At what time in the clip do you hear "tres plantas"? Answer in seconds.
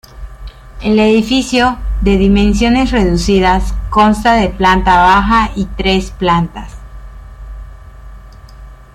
5.77-6.71